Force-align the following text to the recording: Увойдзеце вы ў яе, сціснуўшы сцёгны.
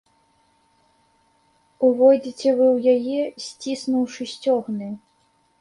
Увойдзеце 1.87 2.49
вы 2.61 2.65
ў 2.75 2.97
яе, 2.97 3.21
сціснуўшы 3.47 4.23
сцёгны. 4.37 4.91